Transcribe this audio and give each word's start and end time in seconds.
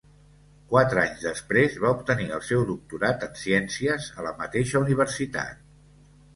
Quatre 0.69 1.01
anys 1.01 1.19
després 1.25 1.75
va 1.83 1.91
obtenir 1.97 2.25
el 2.39 2.43
seu 2.49 2.65
doctorat 2.71 3.29
en 3.29 3.37
ciències 3.45 4.11
a 4.19 4.29
la 4.31 4.35
mateixa 4.43 4.85
universitat. 4.89 5.65